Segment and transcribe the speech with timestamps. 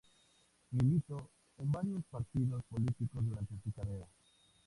[0.71, 1.29] Militó
[1.59, 4.07] en varios partidos políticos durante su carrera.